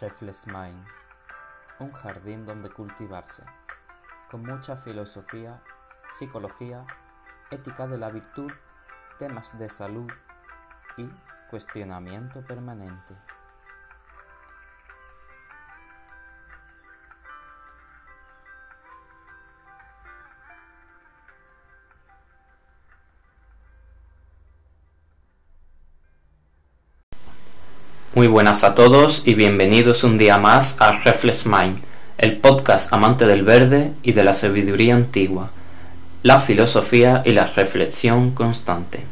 [0.00, 0.86] Reflexmind,
[1.80, 3.42] un jardín donde cultivarse,
[4.30, 5.60] con mucha filosofía,
[6.12, 6.86] psicología,
[7.50, 8.52] ética de la virtud,
[9.18, 10.08] temas de salud
[10.96, 11.08] y
[11.50, 13.16] cuestionamiento permanente.
[28.18, 31.78] Muy buenas a todos y bienvenidos un día más a Reflex Mind,
[32.18, 35.52] el podcast amante del verde y de la sabiduría antigua,
[36.24, 39.04] la filosofía y la reflexión constante.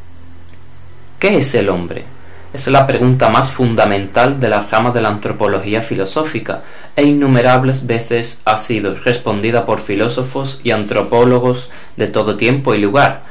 [1.20, 2.02] ¿Qué es el hombre?
[2.52, 6.64] Es la pregunta más fundamental de la rama de la antropología filosófica
[6.96, 13.22] e innumerables veces ha sido respondida por filósofos y antropólogos de todo tiempo y lugar.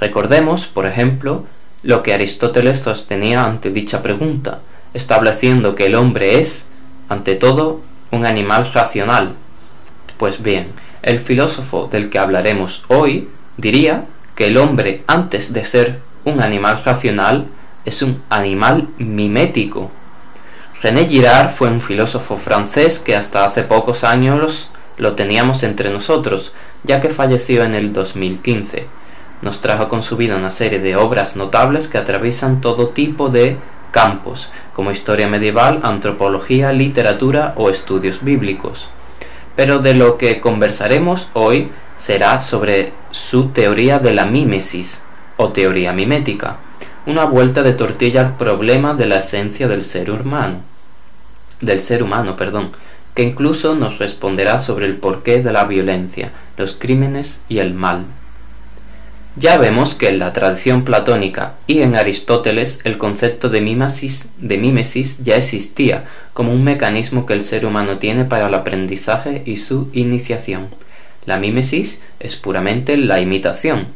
[0.00, 1.44] Recordemos, por ejemplo,
[1.84, 4.58] lo que Aristóteles sostenía ante dicha pregunta,
[4.94, 6.66] estableciendo que el hombre es,
[7.08, 9.34] ante todo, un animal racional.
[10.18, 16.00] Pues bien, el filósofo del que hablaremos hoy diría que el hombre, antes de ser
[16.24, 17.46] un animal racional,
[17.84, 19.90] es un animal mimético.
[20.82, 26.52] René Girard fue un filósofo francés que hasta hace pocos años lo teníamos entre nosotros,
[26.84, 28.86] ya que falleció en el 2015.
[29.42, 33.56] Nos trajo con su vida una serie de obras notables que atraviesan todo tipo de
[33.92, 38.88] campos, como historia medieval, antropología, literatura o estudios bíblicos.
[39.54, 45.00] Pero de lo que conversaremos hoy será sobre su teoría de la mímesis
[45.36, 46.56] o teoría mimética,
[47.06, 50.60] una vuelta de tortilla al problema de la esencia del ser humano,
[51.60, 52.72] del ser humano, perdón,
[53.14, 58.04] que incluso nos responderá sobre el porqué de la violencia, los crímenes y el mal.
[59.34, 64.58] Ya vemos que en la tradición platónica y en Aristóteles el concepto de mímesis, de
[64.58, 66.04] mímesis ya existía
[66.34, 70.68] como un mecanismo que el ser humano tiene para el aprendizaje y su iniciación.
[71.24, 73.86] La mímesis es puramente la imitación,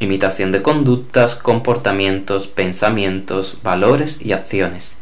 [0.00, 4.98] imitación de conductas, comportamientos, pensamientos, valores y acciones.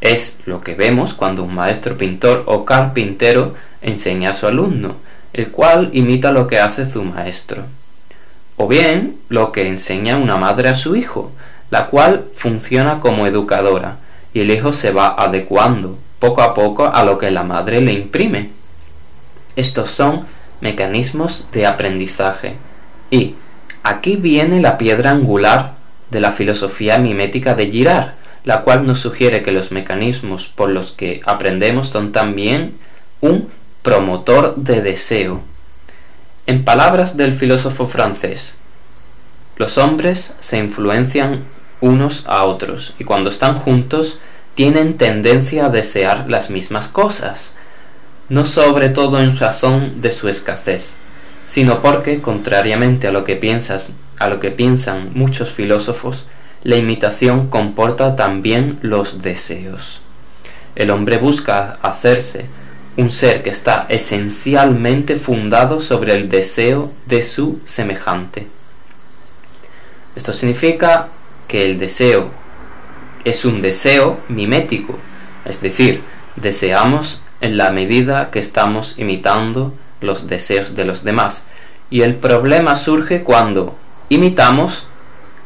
[0.00, 4.96] Es lo que vemos cuando un maestro pintor o carpintero enseña a su alumno,
[5.34, 7.66] el cual imita lo que hace su maestro
[8.62, 11.32] o bien lo que enseña una madre a su hijo,
[11.68, 13.96] la cual funciona como educadora,
[14.32, 17.92] y el hijo se va adecuando poco a poco a lo que la madre le
[17.92, 18.50] imprime.
[19.56, 20.26] Estos son
[20.60, 22.54] mecanismos de aprendizaje.
[23.10, 23.34] Y
[23.82, 25.72] aquí viene la piedra angular
[26.12, 28.10] de la filosofía mimética de Girard,
[28.44, 32.76] la cual nos sugiere que los mecanismos por los que aprendemos son también
[33.20, 33.48] un
[33.82, 35.40] promotor de deseo,
[36.46, 38.54] en palabras del filósofo francés,
[39.56, 41.44] los hombres se influencian
[41.80, 44.18] unos a otros y cuando están juntos
[44.54, 47.52] tienen tendencia a desear las mismas cosas,
[48.28, 50.96] no sobre todo en razón de su escasez,
[51.46, 53.40] sino porque, contrariamente a lo que
[54.18, 56.26] a lo que piensan muchos filósofos,
[56.64, 60.00] la imitación comporta también los deseos.
[60.76, 62.46] El hombre busca hacerse
[62.96, 68.48] un ser que está esencialmente fundado sobre el deseo de su semejante.
[70.14, 71.08] Esto significa
[71.48, 72.30] que el deseo
[73.24, 74.98] es un deseo mimético,
[75.44, 76.02] es decir,
[76.36, 81.46] deseamos en la medida que estamos imitando los deseos de los demás.
[81.90, 83.76] Y el problema surge cuando
[84.08, 84.86] imitamos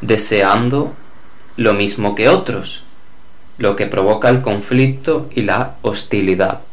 [0.00, 0.94] deseando
[1.56, 2.82] lo mismo que otros,
[3.58, 6.65] lo que provoca el conflicto y la hostilidad.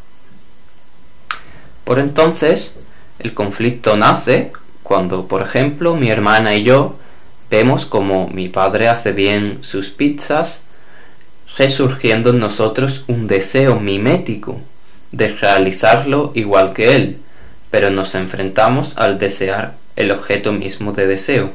[1.83, 2.77] Por entonces,
[3.19, 4.51] el conflicto nace
[4.83, 6.95] cuando, por ejemplo, mi hermana y yo
[7.49, 10.63] vemos como mi padre hace bien sus pizzas,
[11.57, 14.59] resurgiendo en nosotros un deseo mimético
[15.11, 17.17] de realizarlo igual que él,
[17.69, 21.51] pero nos enfrentamos al desear el objeto mismo de deseo.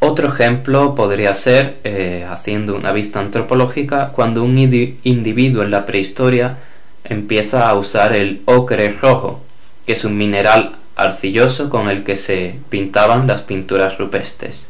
[0.00, 6.56] Otro ejemplo podría ser, eh, haciendo una vista antropológica, cuando un individuo en la prehistoria
[7.04, 9.40] empieza a usar el ocre rojo,
[9.86, 14.68] que es un mineral arcilloso con el que se pintaban las pinturas rupestres.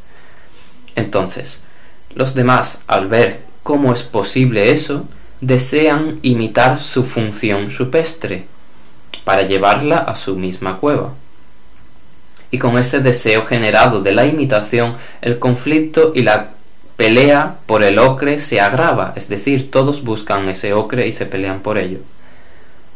[0.97, 1.63] Entonces,
[2.15, 5.07] los demás, al ver cómo es posible eso,
[5.41, 8.45] desean imitar su función rupestre
[9.25, 11.15] para llevarla a su misma cueva.
[12.51, 16.51] Y con ese deseo generado de la imitación, el conflicto y la
[16.97, 21.61] pelea por el ocre se agrava, es decir, todos buscan ese ocre y se pelean
[21.61, 22.01] por ello.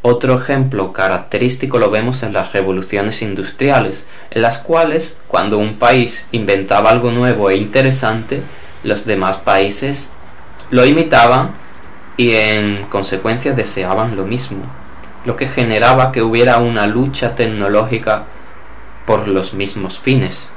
[0.06, 6.28] Otro ejemplo característico lo vemos en las revoluciones industriales, en las cuales, cuando un país
[6.30, 8.42] inventaba algo nuevo e interesante,
[8.82, 10.10] los demás países
[10.68, 11.52] lo imitaban
[12.18, 14.66] y en consecuencia deseaban lo mismo,
[15.24, 18.24] lo que generaba que hubiera una lucha tecnológica
[19.06, 20.50] por los mismos fines,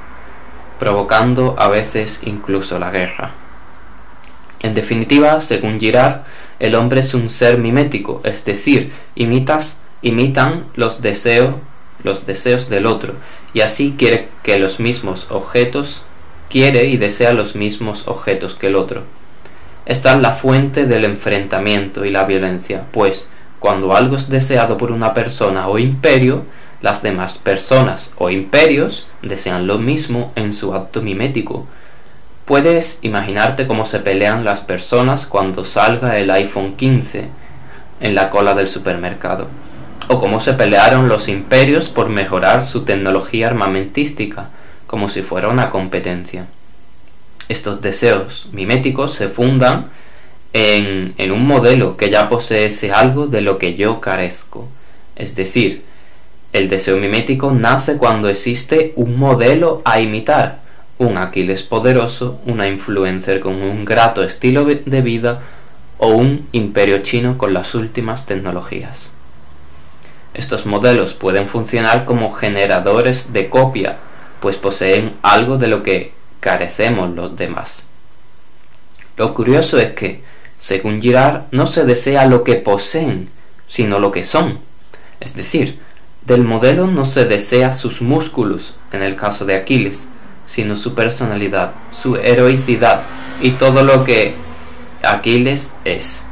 [0.78, 3.30] provocando a veces incluso la guerra.
[4.60, 6.20] En definitiva, según Girard,
[6.60, 11.54] el hombre es un ser mimético, es decir, imitas, imitan los deseos,
[12.02, 13.14] los deseos del otro,
[13.54, 16.02] y así quiere que los mismos objetos,
[16.48, 19.02] quiere y desea los mismos objetos que el otro.
[19.86, 23.28] Esta es la fuente del enfrentamiento y la violencia, pues
[23.58, 26.44] cuando algo es deseado por una persona o imperio,
[26.80, 31.66] las demás personas o imperios desean lo mismo en su acto mimético.
[32.48, 37.26] Puedes imaginarte cómo se pelean las personas cuando salga el iPhone 15
[38.00, 39.48] en la cola del supermercado,
[40.08, 44.48] o cómo se pelearon los imperios por mejorar su tecnología armamentística,
[44.86, 46.46] como si fuera una competencia.
[47.50, 49.90] Estos deseos miméticos se fundan
[50.54, 54.66] en, un modelo que ya posee ese algo de lo que yo carezco,
[55.16, 55.84] es decir,
[56.54, 60.66] el deseo mimético nace cuando existe un modelo a imitar,
[60.98, 65.40] un Aquiles poderoso, una influencer con un grato estilo de vida
[65.98, 69.12] o un imperio chino con las últimas tecnologías.
[70.34, 73.96] Estos modelos pueden funcionar como generadores de copia,
[74.40, 77.86] pues poseen algo de lo que carecemos los demás.
[79.16, 80.22] Lo curioso es que,
[80.58, 83.30] según Girard, no se desea lo que poseen,
[83.66, 84.60] sino lo que son.
[85.18, 85.80] Es decir,
[86.24, 90.06] del modelo no se desea sus músculos, en el caso de Aquiles,
[90.48, 93.02] sino su personalidad, su heroicidad
[93.40, 94.34] y todo lo que
[95.04, 96.24] Aquiles es.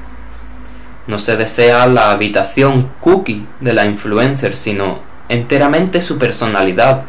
[1.06, 4.98] No se desea la habitación cookie de la influencer, sino
[5.28, 7.02] enteramente su personalidad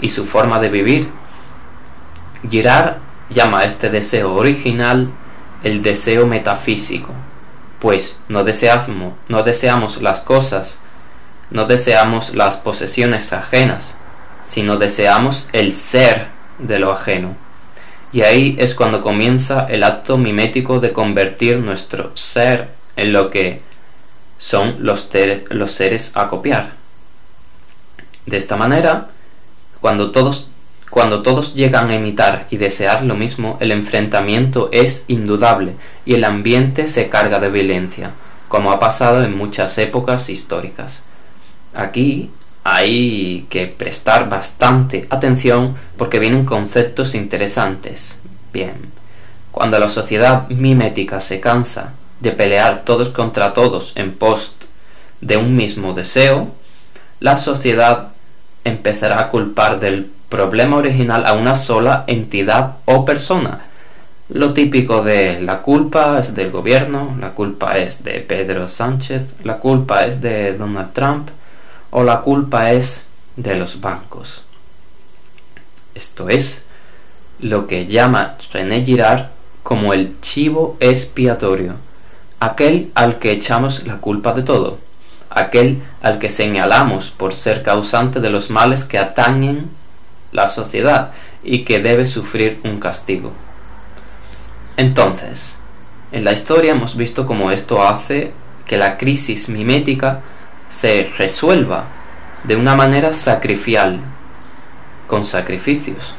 [0.00, 1.10] y su forma de vivir.
[2.48, 2.96] Girard
[3.28, 5.10] llama a este deseo original
[5.62, 7.12] el deseo metafísico,
[7.78, 10.78] pues no deseamos, no deseamos las cosas
[11.52, 13.94] no deseamos las posesiones ajenas,
[14.44, 16.28] sino deseamos el ser
[16.62, 17.34] de lo ajeno.
[18.12, 23.60] Y ahí es cuando comienza el acto mimético de convertir nuestro ser en lo que
[24.38, 25.08] son los,
[25.50, 26.72] los seres a copiar.
[28.26, 29.08] De esta manera,
[29.80, 30.48] cuando todos,
[30.90, 35.72] cuando todos llegan a imitar y desear lo mismo, el enfrentamiento es indudable
[36.04, 38.10] y el ambiente se carga de violencia,
[38.48, 41.02] como ha pasado en muchas épocas históricas.
[41.74, 42.30] Aquí
[42.64, 48.18] hay que prestar bastante atención porque vienen conceptos interesantes.
[48.52, 48.74] Bien,
[49.50, 54.54] cuando la sociedad mimética se cansa de pelear todos contra todos en pos
[55.20, 56.48] de un mismo deseo,
[57.20, 58.08] la sociedad
[58.64, 63.66] empezará a culpar del problema original a una sola entidad o persona.
[64.28, 69.58] Lo típico de la culpa es del gobierno, la culpa es de Pedro Sánchez, la
[69.58, 71.28] culpa es de Donald Trump,
[71.92, 73.04] o la culpa es
[73.36, 74.42] de los bancos.
[75.94, 76.64] Esto es
[77.38, 79.26] lo que llama René Girard
[79.62, 81.74] como el chivo expiatorio,
[82.40, 84.78] aquel al que echamos la culpa de todo,
[85.30, 89.70] aquel al que señalamos por ser causante de los males que atañen
[90.32, 91.12] la sociedad
[91.44, 93.32] y que debe sufrir un castigo.
[94.78, 95.58] Entonces,
[96.10, 98.32] en la historia hemos visto cómo esto hace
[98.66, 100.22] que la crisis mimética
[100.72, 101.84] se resuelva
[102.44, 104.00] de una manera sacrificial,
[105.06, 106.14] con sacrificios.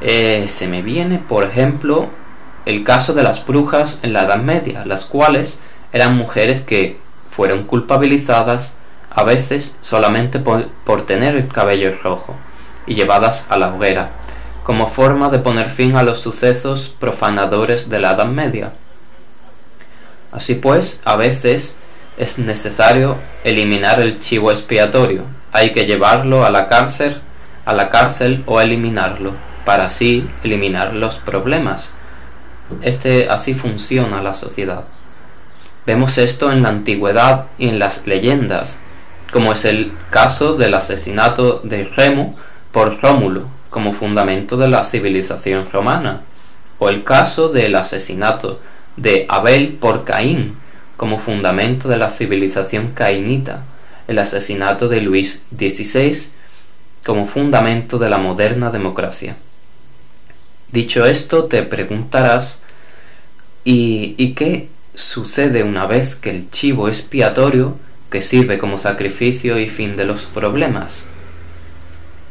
[0.00, 2.08] Eh, se me viene, por ejemplo,
[2.66, 5.58] el caso de las brujas en la Edad Media, las cuales
[5.92, 8.74] eran mujeres que fueron culpabilizadas
[9.10, 12.36] a veces solamente por, por tener el cabello rojo
[12.86, 14.10] y llevadas a la hoguera,
[14.62, 18.72] como forma de poner fin a los sucesos profanadores de la Edad Media.
[20.30, 21.76] Así pues, a veces
[22.20, 25.24] es necesario eliminar el chivo expiatorio.
[25.52, 27.16] Hay que llevarlo a la cárcel,
[27.64, 29.32] a la cárcel o eliminarlo
[29.64, 31.92] para así eliminar los problemas.
[32.82, 34.84] Este así funciona la sociedad.
[35.86, 38.78] Vemos esto en la antigüedad y en las leyendas,
[39.32, 42.36] como es el caso del asesinato de Remo
[42.70, 46.20] por Rómulo como fundamento de la civilización romana,
[46.78, 48.60] o el caso del asesinato
[48.96, 50.59] de Abel por Caín
[51.00, 53.62] como fundamento de la civilización cainita,
[54.06, 56.14] el asesinato de Luis XVI
[57.06, 59.36] como fundamento de la moderna democracia.
[60.70, 62.58] Dicho esto, te preguntarás,
[63.64, 67.78] ¿y, ¿y qué sucede una vez que el chivo expiatorio,
[68.10, 71.06] que sirve como sacrificio y fin de los problemas?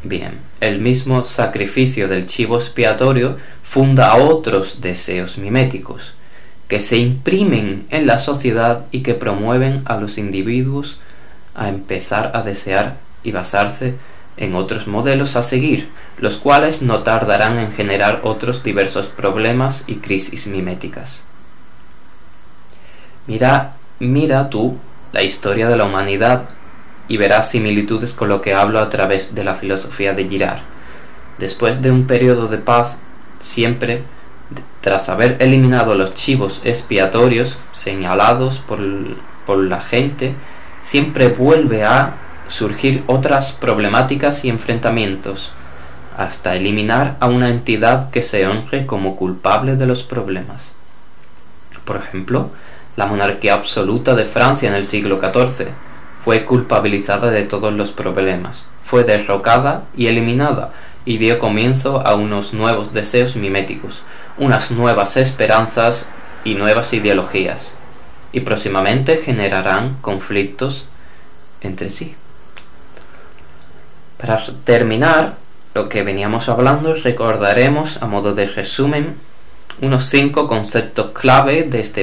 [0.04, 6.14] Bien, el mismo sacrificio del chivo expiatorio funda otros deseos miméticos,
[6.70, 11.00] que se imprimen en la sociedad y que promueven a los individuos
[11.56, 13.96] a empezar a desear y basarse
[14.38, 19.96] en otros modelos a seguir, los cuales no tardarán en generar otros diversos problemas y
[19.96, 21.24] crisis miméticas.
[23.28, 24.78] Mira, mira tú
[25.12, 26.50] la historia de la humanidad
[27.08, 30.62] y verás similitudes con lo que hablo a través de la filosofía de Girard.
[31.40, 32.98] Después de un periodo de paz,
[33.40, 34.04] siempre,
[34.82, 38.80] tras haber eliminado los chivos expiatorios señalados por,
[39.46, 40.34] por la gente,
[40.82, 42.16] siempre vuelve a
[42.48, 45.52] surgir otras problemáticas y enfrentamientos,
[46.18, 50.76] hasta eliminar a una entidad que se honre como culpable de los problemas.
[51.86, 52.50] Por ejemplo,
[52.96, 55.68] la monarquía absoluta de Francia en el siglo XIV
[56.22, 60.74] fue culpabilizada de todos los problemas, fue derrocada y eliminada,
[61.06, 64.04] y dio comienzo a unos nuevos deseos miméticos,
[64.40, 66.08] unas nuevas esperanzas
[66.44, 67.76] y nuevas ideologías,
[68.32, 70.86] y próximamente generarán conflictos
[71.62, 72.16] entre sí.
[74.18, 75.36] Para terminar
[75.74, 79.16] lo que veníamos hablando, recordaremos a modo de resumen
[79.82, 82.02] unos cinco conceptos clave de este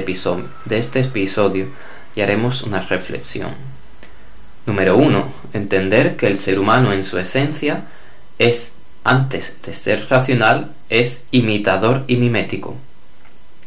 [0.71, 1.67] este episodio
[2.15, 3.51] y haremos una reflexión.
[4.65, 7.83] Número uno, entender que el ser humano en su esencia
[8.39, 8.73] es,
[9.07, 12.75] antes de ser racional, es imitador y mimético.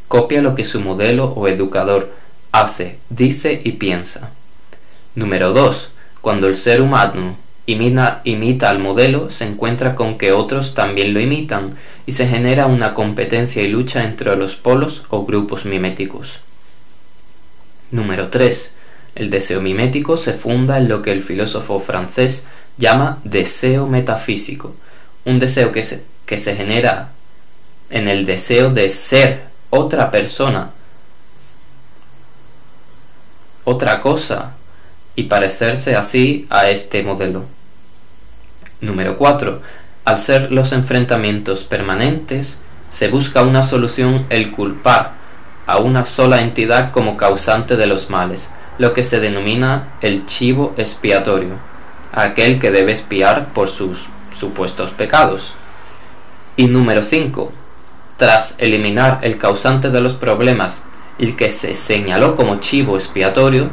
[0.08, 2.12] Copia lo que su modelo o educador
[2.52, 4.32] hace, dice y piensa.
[5.16, 5.92] Número 2.
[6.22, 11.76] Cuando el ser humano imita, al modelo, se encuentra con que otros también lo imitan
[12.06, 16.40] y se genera una competencia y lucha entre los polos o grupos miméticos.
[17.92, 18.76] Número 3.
[19.16, 22.46] El deseo mimético se funda en lo que el filósofo francés
[22.78, 24.76] llama deseo metafísico,
[25.26, 27.10] un deseo que se, que se genera
[27.90, 30.72] en el deseo de ser otra persona,
[33.64, 34.54] otra cosa,
[35.16, 37.46] y parecerse así a este modelo.
[38.82, 39.62] Número 4.
[40.06, 42.58] Al ser los enfrentamientos permanentes,
[42.90, 45.12] se busca una solución el culpar
[45.68, 50.74] a una sola entidad como causante de los males, lo que se denomina el chivo
[50.78, 51.56] expiatorio,
[52.14, 54.08] aquel que debe espiar por sus
[54.40, 55.54] supuestos pecados.
[56.56, 57.52] Y número 5.
[58.18, 60.84] Tras eliminar el causante de los problemas,
[61.20, 63.70] el que se señaló como chivo expiatorio,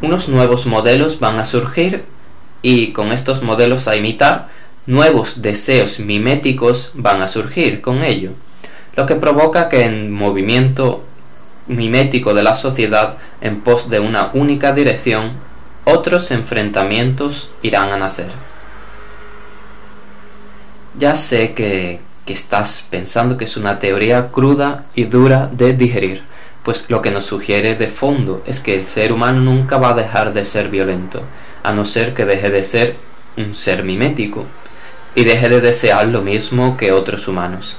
[0.00, 2.04] unos nuevos modelos van a surgir
[2.62, 4.48] y con estos modelos a imitar,
[4.86, 8.30] nuevos deseos miméticos van a surgir con ello,
[8.96, 11.04] lo que provoca que en movimiento
[11.66, 15.32] mimético de la sociedad en pos de una única dirección,
[15.84, 18.45] otros enfrentamientos irán a nacer.
[20.98, 26.22] Ya sé que, que estás pensando que es una teoría cruda y dura de digerir,
[26.64, 29.94] pues lo que nos sugiere de fondo es que el ser humano nunca va a
[29.94, 31.22] dejar de ser violento,
[31.62, 32.96] a no ser que deje de ser
[33.36, 34.46] un ser mimético
[35.14, 37.76] y deje de desear lo mismo que otros humanos.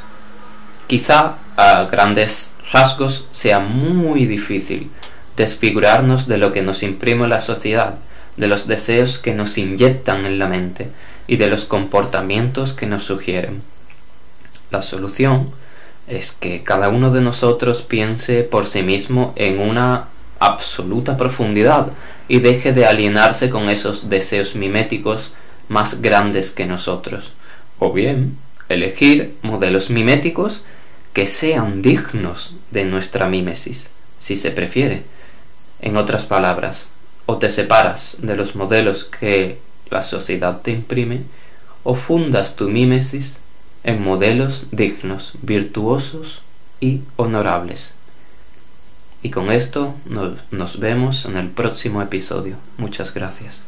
[0.87, 4.89] Quizá a grandes rasgos sea muy difícil
[5.35, 7.95] desfigurarnos de lo que nos imprime la sociedad,
[8.37, 10.89] de los deseos que nos inyectan en la mente
[11.27, 13.61] y de los comportamientos que nos sugieren.
[14.71, 15.51] La solución
[16.07, 20.07] es que cada uno de nosotros piense por sí mismo en una
[20.39, 21.87] absoluta profundidad
[22.27, 25.31] y deje de alienarse con esos deseos miméticos
[25.67, 27.33] más grandes que nosotros.
[27.79, 28.37] O bien,
[28.69, 30.63] elegir modelos miméticos
[31.13, 35.03] que sean dignos de nuestra mímesis, si se prefiere.
[35.81, 36.89] En otras palabras,
[37.25, 41.21] o te separas de los modelos que la sociedad te imprime,
[41.83, 43.39] o fundas tu mímesis
[43.83, 46.41] en modelos dignos, virtuosos
[46.81, 47.93] y honorables.
[49.23, 52.57] Y con esto nos, nos, vemos en el próximo episodio.
[52.77, 53.66] Muchas gracias.